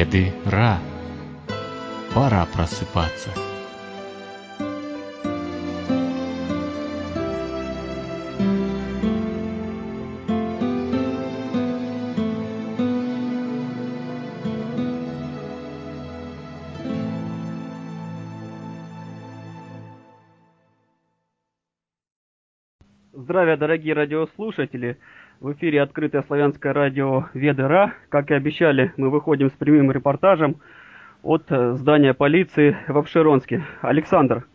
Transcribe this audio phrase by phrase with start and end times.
[0.00, 0.78] Веды Ра.
[2.14, 3.49] Пора просыпаться.
[23.30, 24.98] Здравия, дорогие радиослушатели!
[25.38, 27.94] В эфире открытое славянское радио Ведера.
[28.08, 30.56] Как и обещали, мы выходим с прямым репортажем
[31.22, 33.62] от э, здания полиции в Обширонске.
[33.82, 34.48] Александр.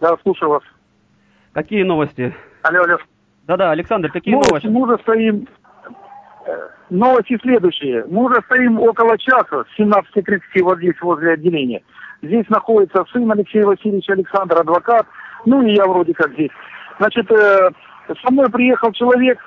[0.00, 0.62] Да, слушаю вас.
[1.52, 2.32] Какие новости?
[2.62, 2.98] Алло, алло.
[3.48, 4.52] Да-да, Александр, какие новости?
[4.52, 4.66] новости?
[4.68, 5.48] Мы уже стоим...
[6.46, 8.04] Э, новости следующие.
[8.06, 11.82] Мы уже стоим около часа, с 17.30 вот здесь, возле отделения.
[12.22, 15.04] Здесь находится сын Алексея Васильевича Александр, адвокат,
[15.44, 16.52] ну и я вроде как здесь.
[16.98, 17.70] Значит, э,
[18.22, 19.38] со мной приехал человек,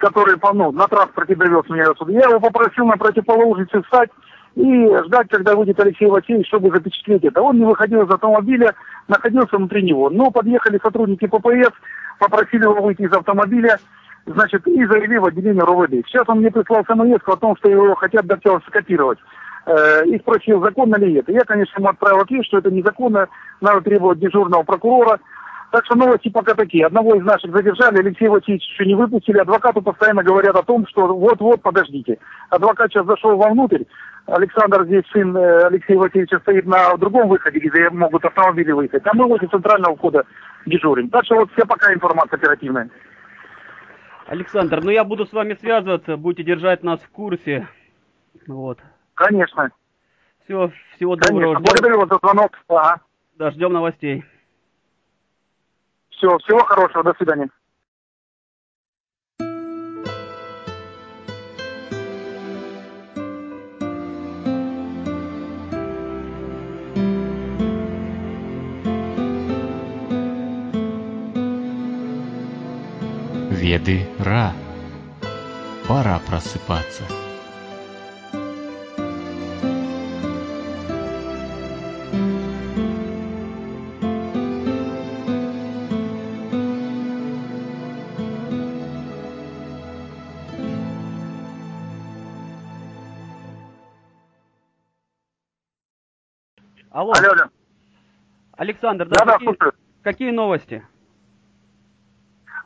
[0.00, 2.12] который ну, на транспорте довез меня отсюда.
[2.12, 4.10] Я его попросил на противоположнице встать
[4.54, 7.42] и ждать, когда выйдет Алексей Васильевич, чтобы запечатлеть это.
[7.42, 8.74] Он не выходил из автомобиля,
[9.06, 10.10] находился внутри него.
[10.10, 11.72] Но подъехали сотрудники ППС,
[12.18, 13.78] попросили его выйти из автомобиля,
[14.26, 16.06] значит, и завели в отделение РОВД.
[16.06, 19.18] Сейчас он мне прислал смс о том, что его хотят дактилоскопировать.
[19.66, 21.30] Э, и спросил, законно ли это.
[21.30, 23.28] Я, конечно, ему отправил ответ, что это незаконно,
[23.60, 25.20] надо требовать дежурного прокурора,
[25.70, 26.86] так что новости пока такие.
[26.86, 29.38] Одного из наших задержали, Алексея Васильевича еще не выпустили.
[29.38, 32.18] Адвокату постоянно говорят о том, что вот-вот, подождите.
[32.48, 33.84] Адвокат сейчас зашел вовнутрь.
[34.26, 39.02] Александр здесь, сын э, Алексея Васильевича, стоит на другом выходе, где могут автомобили выехать.
[39.06, 40.24] А мы возле центрального входа
[40.64, 41.10] дежурим.
[41.10, 42.88] Так что вот вся пока информация оперативная.
[44.26, 47.68] Александр, ну я буду с вами связываться, будете держать нас в курсе.
[48.46, 48.78] Вот.
[49.14, 49.70] Конечно.
[50.44, 51.54] Все, всего доброго.
[51.54, 51.60] Конечно.
[51.60, 52.58] Благодарю вас за звонок.
[52.68, 53.00] Ага.
[53.36, 54.24] Да, ждем новостей.
[56.18, 57.48] Все, всего хорошего, до свидания.
[73.50, 74.52] Веды Ра.
[75.86, 77.04] Пора просыпаться.
[98.78, 99.72] Александр, да, Да, да, какие, слушаю.
[100.02, 100.82] какие новости?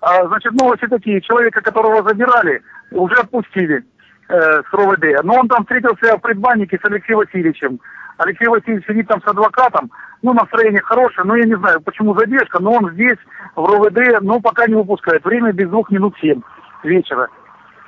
[0.01, 1.21] А, значит, новости такие.
[1.21, 3.85] Человека, которого забирали, уже отпустили
[4.29, 5.23] э, с РОВД.
[5.25, 7.81] Но он там встретился в предбаннике с Алексеем Васильевичем.
[8.19, 9.91] Алексей Васильевич сидит там с адвокатом.
[10.23, 13.19] Ну, настроение хорошее, но я не знаю, почему задержка, но он здесь,
[13.57, 15.25] в РОВД, но пока не выпускает.
[15.25, 16.41] Время без двух минут семь
[16.85, 17.29] вечера.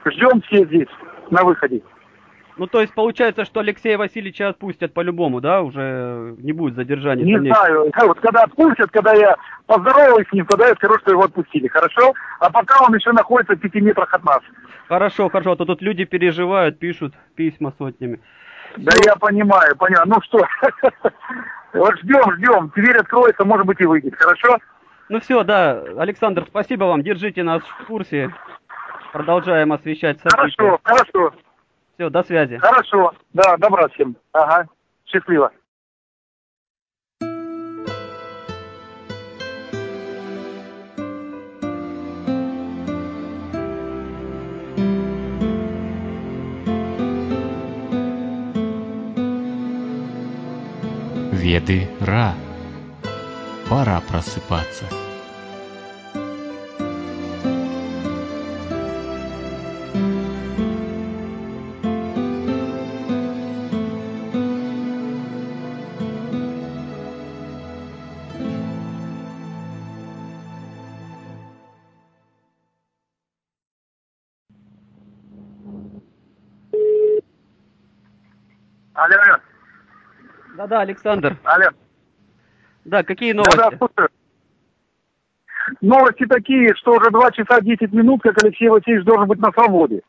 [0.05, 0.89] Ждем все здесь,
[1.31, 1.83] на выходе.
[2.57, 5.63] Ну, то есть получается, что Алексея Васильевича отпустят по-любому, да?
[5.63, 7.25] Уже не будет задержания.
[7.25, 7.91] Не знаю.
[8.03, 11.67] Вот когда отпустят, когда я поздороваюсь с ним, тогда я скажу, что его отпустили.
[11.67, 12.15] Хорошо?
[12.39, 14.41] А пока он еще находится в пяти метрах от нас.
[14.89, 18.21] Хорошо, хорошо, а то тут люди переживают, пишут письма сотнями.
[18.77, 20.07] Да я понимаю, понимаю.
[20.07, 20.39] Ну что,
[21.73, 22.73] вот ждем, ждем.
[22.75, 24.15] Дверь откроется, может быть и выйдет.
[24.17, 24.59] Хорошо?
[25.09, 28.33] Ну все, да, Александр, спасибо вам, держите нас в курсе.
[29.13, 30.57] Продолжаем освещать события.
[30.57, 31.33] Хорошо, хорошо,
[31.95, 32.59] Все, до связи.
[32.59, 33.13] хорошо.
[33.33, 34.17] Да, добра всем.
[34.33, 34.67] Ага.
[35.07, 35.53] Счастливо.
[51.33, 52.35] Веды Ра.
[53.69, 54.87] Пора просыпаться.
[78.95, 79.37] Алло, алло.
[80.57, 81.37] Да-да, Александр.
[81.45, 81.67] Алло.
[82.85, 83.79] Да, какие Да, да, новости?
[83.79, 84.09] слушаю.
[85.81, 90.03] Новости такие, что уже 2 часа 10 минут, как Алексей Васильевич должен быть на свободе.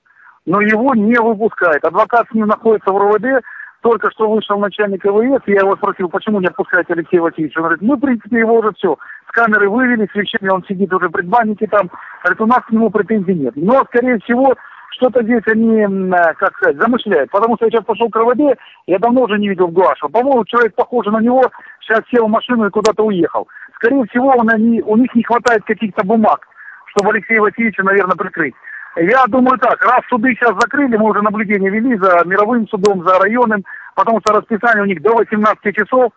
[0.46, 1.84] Но его не выпускают.
[1.84, 3.44] Адвокат с ним находится в РОВД.
[3.82, 5.44] Только что вышел начальник ВВС.
[5.48, 7.60] Я его спросил, почему не отпускаете Алексея Васильевича.
[7.60, 8.98] Он говорит, мы, в принципе, его уже все.
[9.30, 11.90] С камеры вывели, с вещами он сидит уже в предбаннике там.
[12.24, 13.54] Говорит, у нас к нему претензий нет.
[13.56, 14.56] Но, скорее всего,
[14.95, 17.30] что-то здесь они, э, как сказать, замышляют.
[17.31, 18.57] Потому что я сейчас пошел к РВД,
[18.88, 20.07] я давно уже не видел Гуаша.
[20.07, 21.44] По-моему, человек похожий на него,
[21.81, 23.47] сейчас сел в машину и куда-то уехал.
[23.75, 26.47] Скорее всего, он, они, у них не хватает каких-то бумаг,
[26.88, 28.56] чтобы Алексея Васильевича, наверное, прикрыть.
[28.95, 33.19] Я думаю так, раз суды сейчас закрыли, мы уже наблюдение вели за мировым судом, за
[33.19, 36.13] районным, потому что расписание у них до 18 часов,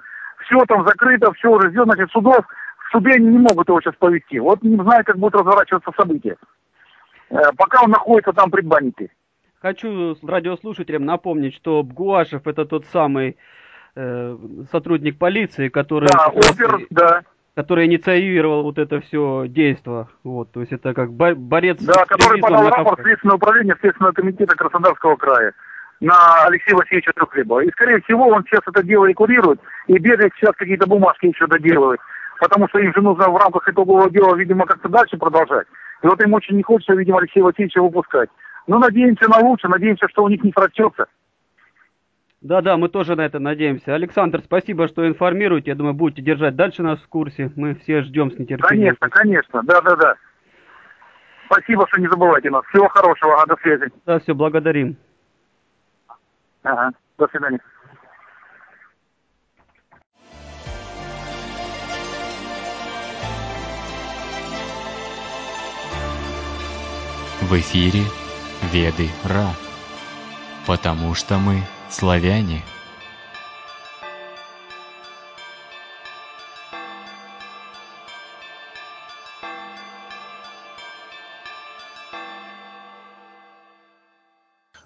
[0.46, 2.46] все там закрыто, все уже сделано, значит, судов,
[2.88, 4.38] в суде они не могут его сейчас повести.
[4.38, 6.36] Вот не знаю, как будут разворачиваться события.
[7.30, 9.10] Э, пока он находится там при баннике.
[9.60, 13.36] Хочу радиослушателям напомнить, что Бгуашев это тот самый
[13.96, 14.36] э,
[14.70, 16.08] сотрудник полиции, который...
[16.08, 17.22] Да, опер, да
[17.58, 20.08] который инициировал вот это все действо.
[20.22, 25.16] Вот, то есть это как борец Да, который подал рапорт Следственного управления Следственного комитета Краснодарского
[25.16, 25.52] края
[25.98, 27.64] на Алексея Васильевича Трухлебова.
[27.64, 31.98] И, скорее всего, он сейчас это дело регулирует и бегает сейчас какие-то бумажки еще доделывает.
[32.38, 35.66] Потому что им же нужно в рамках итогового дела, видимо, как-то дальше продолжать.
[36.02, 38.30] И вот им очень не хочется, видимо, Алексея Васильевича выпускать.
[38.66, 41.06] Но надеемся на лучшее, надеемся, что у них не прочется.
[42.40, 43.94] Да-да, мы тоже на это надеемся.
[43.94, 45.70] Александр, спасибо, что информируете.
[45.70, 47.50] Я думаю, будете держать дальше нас в курсе.
[47.56, 48.96] Мы все ждем с нетерпением.
[48.96, 49.62] Конечно, конечно.
[49.64, 50.14] Да-да-да.
[51.46, 52.62] Спасибо, что не забывайте нас.
[52.66, 53.34] Всего хорошего.
[53.34, 53.90] Ага, до связи.
[54.06, 54.96] Да, все, благодарим.
[56.62, 57.58] Ага, до свидания.
[67.48, 68.02] В эфире
[68.70, 69.46] Веды Ра.
[70.66, 72.62] Потому что мы славяне.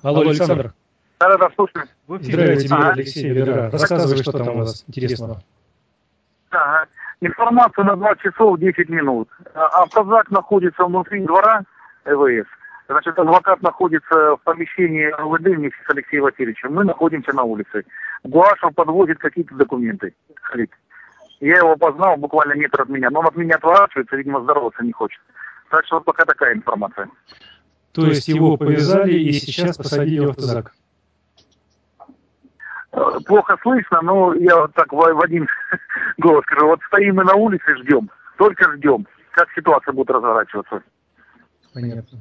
[0.05, 0.73] Алло, Александр.
[1.19, 1.89] Да-да-да, слушаю.
[2.07, 3.71] Здравия тебе, Алексей Ведра.
[3.71, 5.43] Рассказывай, что там у вас интересного.
[6.51, 6.87] Ага.
[7.21, 9.29] Информация на 2 часов 10 минут.
[9.53, 11.65] Автозак находится внутри двора
[12.05, 12.47] ЭВС.
[12.89, 16.75] Значит, адвокат находится в помещении РВД вместе с Алексеем Васильевичем.
[16.75, 17.85] Мы находимся на улице.
[18.25, 20.15] Гуашев подвозит какие-то документы.
[20.35, 20.71] Халид.
[21.41, 24.93] Я его познал буквально метр от меня, но он от меня отворачивается, видимо, здороваться не
[24.93, 25.21] хочет.
[25.71, 27.09] Так что вот пока такая информация.
[27.93, 30.73] То есть его повязали и сейчас посадили в автозак?
[32.93, 35.49] Э, плохо слышно, но я вот так в один
[36.19, 36.67] голос скажу.
[36.67, 38.11] Вот стоим мы на улице, ждем.
[38.39, 40.83] Только ждем, как ситуация будет разворачиваться.
[41.73, 42.19] Понятно.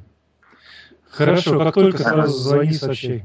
[1.10, 3.24] Хорошо, как только сразу звони, сообщай.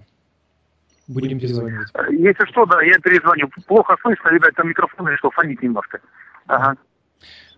[1.08, 1.88] Будем перезванивать.
[2.12, 3.50] Если что, да, я перезвоню.
[3.66, 6.02] Плохо слышно, видать, там микрофон решил фонить немножко.
[6.48, 6.76] Ага.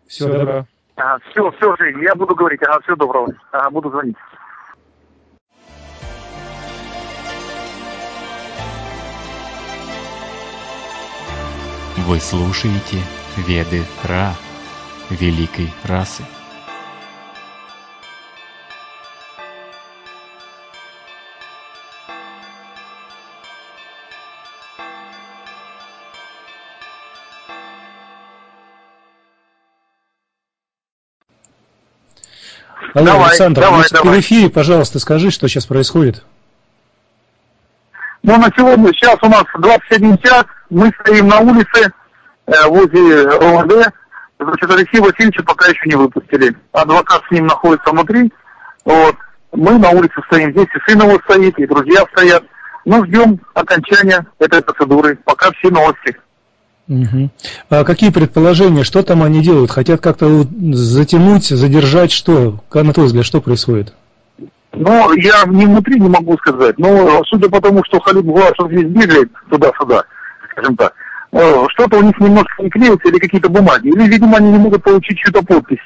[0.05, 0.67] Все, добро.
[0.95, 2.61] Ага, все, все, Жень, я буду говорить.
[2.63, 3.33] Ага, всего доброго.
[3.51, 4.17] Ага, буду звонить.
[12.05, 12.97] Вы слушаете
[13.37, 14.33] Веды Ра,
[15.09, 16.23] великой расы.
[32.93, 34.17] Алло, давай, Александр, давай, давай.
[34.17, 36.23] в эфире, пожалуйста, скажи, что сейчас происходит.
[38.23, 41.91] Ну, на сегодня, сейчас у нас 21 час, мы стоим на улице
[42.47, 43.93] э, возле ОВД,
[44.39, 46.55] значит, Алексея Васильевича пока еще не выпустили.
[46.71, 48.31] Адвокат с ним находится внутри,
[48.85, 49.15] вот.
[49.51, 52.43] Мы на улице стоим, здесь и сын его стоит, и друзья стоят.
[52.85, 56.15] Мы ждем окончания этой процедуры, пока все новости.
[56.89, 57.29] Угу.
[57.69, 59.69] А какие предположения, что там они делают?
[59.69, 60.43] Хотят как-то
[60.73, 62.59] затянуть, задержать, что?
[62.73, 63.93] На твой взгляд, что происходит?
[64.73, 68.85] Ну, я не внутри не могу сказать, но судя по тому, что Халид Гуашев здесь
[68.85, 70.03] бегает туда-сюда,
[70.51, 70.93] скажем так,
[71.31, 74.83] э, что-то у них немножко не клеится или какие-то бумаги, или, видимо, они не могут
[74.83, 75.79] получить чью-то подпись,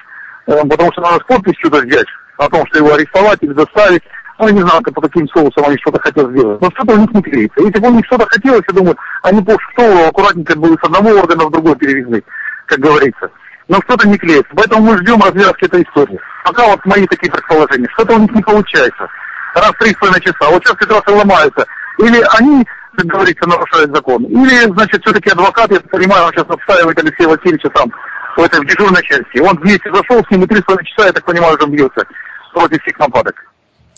[0.48, 2.07] э, потому что надо с подпись сюда взять
[2.38, 4.03] о том, что его арестовать или доставить,
[4.40, 6.62] ну, не знаю, по каким соусам они что-то хотят сделать.
[6.62, 7.62] Но что-то у них не клеится.
[7.62, 11.10] Если бы у них что-то хотелось, я думаю, они по что аккуратненько бы с одного
[11.12, 12.24] органа в другой перевезли,
[12.66, 13.30] как говорится.
[13.68, 14.52] Но что-то не клеится.
[14.56, 16.20] Поэтому мы ждем развязки этой истории.
[16.44, 17.88] Пока вот мои такие предположения.
[17.94, 19.08] Что-то у них не получается.
[19.56, 20.50] Раз три с половиной часа.
[20.50, 21.66] Вот сейчас как раз и ломаются.
[22.00, 22.66] Или они,
[22.98, 24.24] как говорится, нарушают закон.
[24.25, 27.92] Или, значит, все-таки адвокат, я понимаю, он сейчас отстаивает Алексея Васильевича там
[28.36, 29.40] в этой в дежурной части.
[29.40, 32.04] Он вместе зашел с ним и три с половиной часа, я так понимаю, уже бьется
[32.52, 33.36] против всех нападок.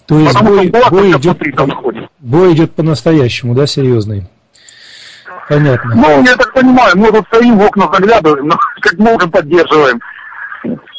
[0.08, 1.38] То есть бой, бой, идет,
[2.20, 4.28] бой идет по-настоящему, да, серьезный?
[5.50, 5.96] Понятно.
[5.96, 10.00] Ну, я так понимаю, мы тут стоим, в окна заглядываем, но как можем поддерживаем.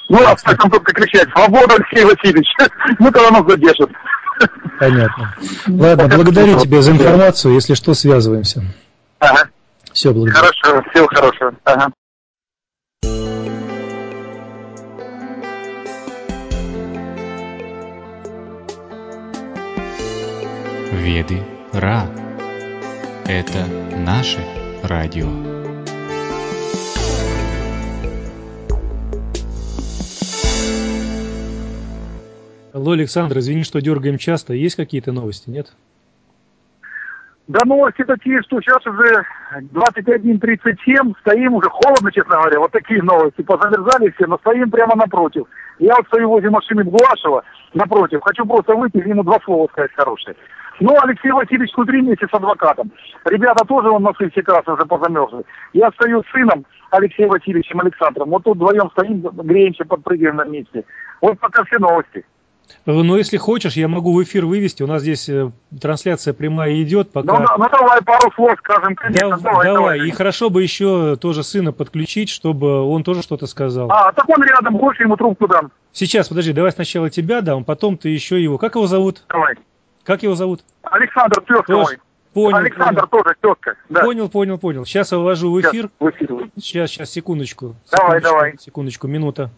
[0.09, 2.49] Ну, а там только кричать, свобода, Алексей Васильевич,
[2.99, 3.91] ну, тогда нас задержат.
[4.79, 5.35] Понятно.
[5.67, 8.63] Ладно, благодарю тебя за информацию, если что, связываемся.
[9.19, 9.49] Ага.
[9.93, 10.37] Все, благодарю.
[10.37, 11.55] Хорошо, всего хорошего.
[11.65, 11.91] Ага.
[20.97, 21.43] Веды
[21.75, 22.07] Ра.
[23.27, 24.41] Это наше
[24.83, 25.27] радио.
[32.73, 34.55] Алло, Александр, извини, что дергаем часто.
[34.55, 35.75] Есть какие-то новости, нет?
[37.49, 39.25] Да новости такие, что сейчас уже
[39.73, 43.43] 21.37, стоим уже холодно, честно говоря, вот такие новости.
[43.43, 45.45] Позамерзали все, но стоим прямо напротив.
[45.79, 48.21] Я вот стою возле машины Буашева, напротив.
[48.25, 50.35] Хочу просто выйти, ему два слова сказать хорошие.
[50.81, 52.93] Ну, Алексей Васильевич внутри вместе с адвокатом.
[53.25, 55.45] Ребята тоже вон носы все как уже позамерзли.
[55.73, 58.31] Я стою с сыном Алексеем Васильевичем Александром.
[58.31, 60.85] Вот тут вдвоем стоим, греемся, подпрыгиваем на месте.
[61.21, 62.25] Вот пока все новости.
[62.85, 64.83] Ну, ну, если хочешь, я могу в эфир вывести.
[64.83, 67.13] У нас здесь э, трансляция прямая идет.
[67.13, 67.39] Пока...
[67.39, 69.31] Ну, ну давай пару слов скажем, конечно.
[69.31, 69.75] Да, давай, давай.
[69.75, 70.09] давай.
[70.09, 73.91] И хорошо бы еще тоже сына подключить, чтобы он тоже что-то сказал.
[73.91, 75.71] А, так он рядом, хочешь ему трубку дам?
[75.93, 78.59] Сейчас, подожди, давай сначала тебя дам, потом ты еще его.
[78.59, 79.25] Как его зовут?
[79.29, 79.55] Давай.
[80.07, 80.61] Как его зовут?
[80.83, 81.99] Александр, тоже.
[82.33, 83.25] Понял, Александр понял.
[83.25, 83.77] тоже тезка.
[83.89, 84.03] Да.
[84.03, 84.85] Понял, понял, понял.
[84.85, 85.73] Сейчас я ввожу в эфир.
[85.73, 86.51] Сейчас, в эфир.
[86.57, 87.75] Сейчас, сейчас, секундочку.
[87.91, 88.55] Давай, секундочку, давай.
[88.61, 89.51] Секундочку, минута.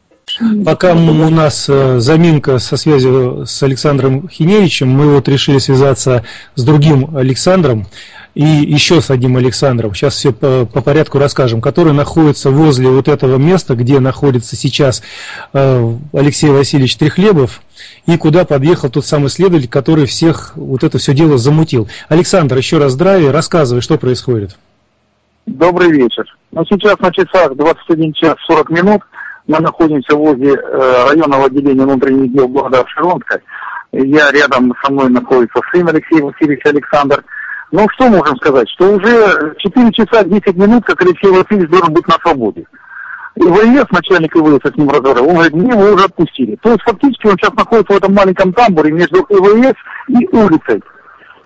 [0.65, 6.25] Пока у нас э, заминка со связью с Александром Хиневичем, мы вот решили связаться
[6.55, 7.87] с другим Александром
[8.35, 9.95] и еще с одним Александром.
[9.95, 15.03] Сейчас все по, по порядку расскажем, который находится возле вот этого места, где находится сейчас
[15.53, 17.63] э, Алексей Васильевич Трехлебов,
[18.09, 21.89] и куда подъехал тот самый следователь, который всех вот это все дело замутил.
[22.09, 24.57] Александр, еще раз здравия, рассказывай, что происходит.
[25.45, 26.25] Добрый вечер.
[26.51, 29.03] Ну, сейчас на часах 21 час 40 минут.
[29.47, 33.43] Мы находимся возле э, районного отделения внутренних дел города Обширонска.
[33.93, 37.23] Я рядом со мной находится сын Алексей Васильевич Александр.
[37.73, 38.71] Ну, что можем сказать?
[38.71, 42.65] Что уже 4 часа 10 минут, как Алексей Васильевич должен быть на свободе.
[43.39, 46.57] ИВС, начальник ИВС с ним разговаривал, он говорит, мне его уже отпустили.
[46.57, 49.75] То есть фактически он сейчас находится в этом маленьком тамбуре между ИВС
[50.09, 50.83] и улицей.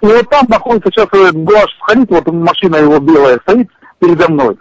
[0.00, 3.68] И вот там находится сейчас Глаш Халит, вот машина его белая стоит
[4.00, 4.58] передо мной.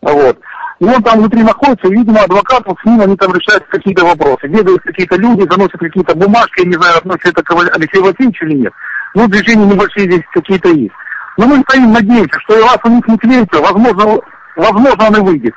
[0.00, 0.38] Вот.
[0.80, 4.04] И он там внутри находится, и, видимо, адвокат вот с ним, они там решают какие-то
[4.04, 4.48] вопросы.
[4.48, 8.54] Бегают какие-то люди, заносят какие-то бумажки, я не знаю, относится это к Алексею Васильевичу или
[8.54, 8.72] нет.
[9.14, 10.94] Ну, движения небольшие здесь какие-то есть.
[11.36, 14.20] Но мы стоим, надеемся, что раз у них не клеится, возможно,
[14.56, 15.54] возможно, он и выйдет.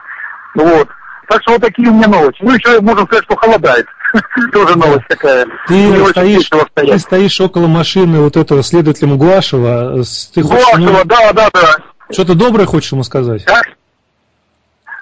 [0.54, 0.90] Вот.
[1.28, 2.40] Так что вот такие у меня новости.
[2.42, 3.86] Ну, еще можно сказать, что холодает.
[4.54, 5.46] Тоже новость такая.
[5.68, 10.04] Ты стоишь, ты стоишь около машины вот этого следователя Мугуашева.
[10.34, 11.76] Ты Мугуашева, да, да, да.
[12.12, 13.46] Что-то доброе хочешь ему сказать?
[13.46, 13.66] Так?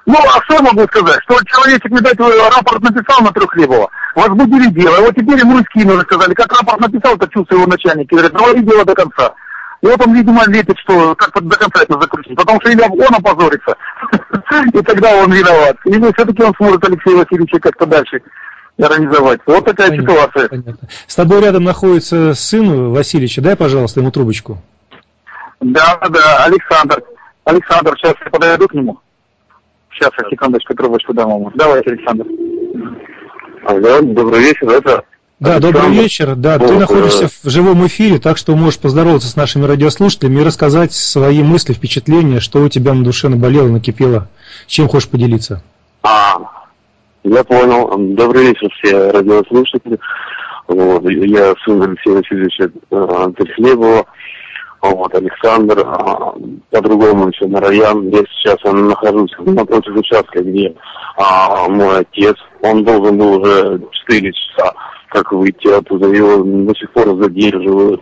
[0.05, 1.19] Ну, а что я могу сказать?
[1.23, 4.97] Что человечек, видать, рапорт написал на Трехлебова, возбудили дело.
[4.97, 8.11] Вот теперь ему скинули, сказали, как рапорт написал, так чувствую его начальник.
[8.11, 9.33] И говорят, доводи дело до конца.
[9.83, 12.37] И вот он, видимо, лепит, что как-то до конца это закрутить.
[12.37, 13.75] Потому что или он опозорится,
[14.73, 15.75] и тогда он виноват.
[15.83, 18.21] Или все-таки он сможет Алексея Васильевича как-то дальше
[18.81, 19.41] организовать.
[19.45, 20.47] Вот такая понятно, ситуация.
[20.47, 20.87] Понятно.
[21.05, 23.41] С тобой рядом находится сын Васильевича.
[23.41, 24.57] Дай, пожалуйста, ему трубочку.
[25.59, 27.03] Да, да, Александр.
[27.43, 28.99] Александр, сейчас я подойду к нему.
[29.91, 31.51] Сейчас, секундочку, трубочку дам ему.
[31.55, 32.25] Давайте, Александр.
[33.65, 35.03] Алло, добрый вечер, это...
[35.39, 35.79] Да, Александр.
[35.79, 36.35] добрый вечер.
[36.35, 40.43] Да, Бог, ты находишься в живом эфире, так что можешь поздороваться с нашими радиослушателями и
[40.43, 44.29] рассказать свои мысли, впечатления, что у тебя на душе наболело, накипело,
[44.67, 45.63] чем хочешь поделиться.
[46.03, 46.37] А,
[47.23, 48.15] я понял.
[48.15, 49.99] Добрый вечер все радиослушатели.
[50.67, 54.05] Вот, я сын Алексея Васильевича э, Трехлебова
[54.83, 56.33] вот, Александр, а,
[56.69, 58.09] по-другому еще на район.
[58.09, 60.75] Я сейчас он нахожусь напротив участка, где
[61.15, 64.73] а, мой отец, он должен был уже 4 часа
[65.13, 68.01] как выйти оттуда, его до сих пор задерживают.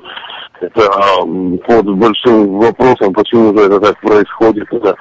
[0.62, 1.26] Это а,
[1.68, 4.72] под большим вопросом, почему же это так происходит.
[4.72, 4.96] Это,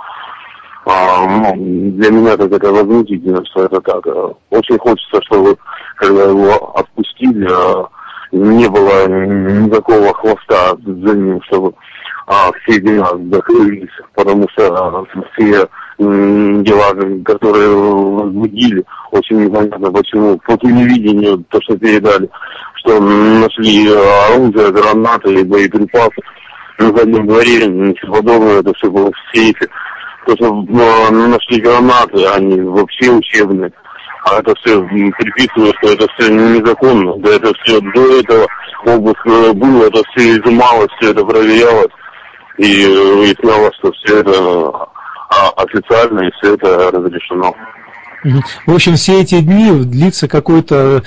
[0.87, 4.05] а, ну, для меня это это возмутительно, что это так.
[4.51, 5.57] Очень хочется, чтобы
[5.97, 7.89] когда его отпустили, а,
[8.33, 11.75] не было никакого хвоста за ним, чтобы
[12.27, 15.69] а, все дела закрылись, потому что а, все
[16.01, 20.39] дела, которые возбудили, очень непонятно почему.
[20.39, 22.29] По телевидению то, что передали,
[22.77, 26.21] что нашли оружие, гранаты и боеприпасы
[26.79, 29.69] на заднем дворе, ничего подобного, это все было в сейфе.
[30.27, 33.73] То, что а, нашли гранаты, они вообще учебные
[34.25, 37.17] а это все приписывают, что это все незаконно.
[37.19, 38.47] Да это все до этого
[38.85, 41.93] обыск э, был, это все изымалось, все это проверялось.
[42.59, 44.90] И э, выяснялось, что все это
[45.57, 47.55] официально и все это разрешено.
[48.67, 51.03] В общем, все эти дни длится какой-то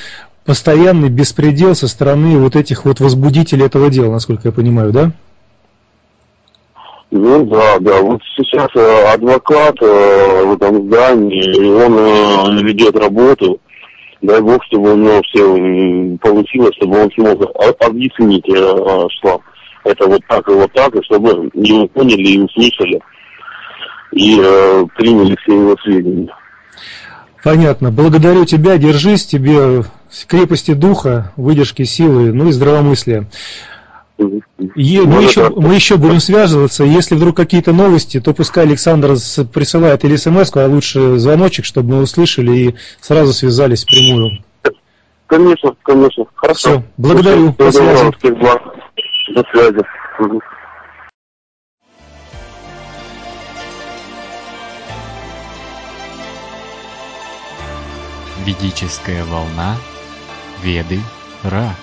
[0.45, 5.11] постоянный беспредел со стороны вот этих вот возбудителей этого дела, насколько я понимаю, да?
[7.15, 8.01] Ну да, да.
[8.01, 13.59] Вот сейчас э, адвокат э, в этом здании, он э, ведет работу.
[14.23, 17.39] Дай бог, чтобы у него все получилось, чтобы он смог
[17.81, 19.41] объяснить, что
[19.83, 22.99] это вот так и вот так, и чтобы его поняли и услышали,
[24.13, 24.35] и
[24.95, 26.33] приняли все его сведения.
[27.43, 27.91] Понятно.
[27.91, 29.83] Благодарю тебя, держись, тебе
[30.27, 33.27] крепости духа, выдержки силы, ну и здравомыслия.
[34.75, 36.83] И мы, еще, мы еще будем связываться.
[36.83, 39.15] Если вдруг какие-то новости, то пускай Александр
[39.51, 44.43] присылает или смс а лучше звоночек, чтобы мы услышали и сразу связались впрямую.
[45.25, 46.25] Конечно, конечно.
[46.35, 46.59] Хорошо.
[46.59, 47.53] Всё, благодарю.
[47.53, 48.11] Всего До связи.
[49.35, 50.39] До связи.
[58.45, 59.77] Ведическая волна
[60.61, 61.01] Веды
[61.43, 61.77] Ра.